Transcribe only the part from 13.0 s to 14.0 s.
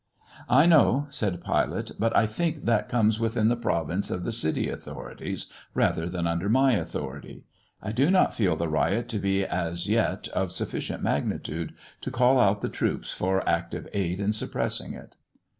for active